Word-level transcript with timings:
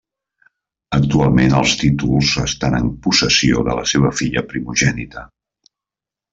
Actualment 0.97 1.53
els 1.57 1.75
títols 1.81 2.33
estan 2.45 2.79
en 2.79 2.89
possessió 3.05 3.63
de 3.69 3.79
la 3.83 3.87
seva 3.95 4.13
filla 4.23 4.47
primogènita. 4.55 5.29